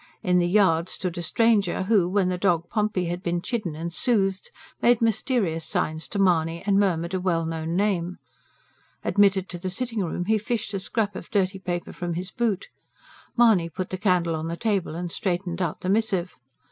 [0.23, 3.93] In the yard stood a stranger who, when the dog Pompey had been chidden and
[3.93, 4.49] soothed,
[4.81, 8.17] made mysterious signs to Mahony and murmured a well known name.
[9.03, 12.69] Admitted to the sitting room he fished a scrap of dirty paper from his boot.
[13.37, 16.35] Mahony put the candle on the table and straightened out the missive.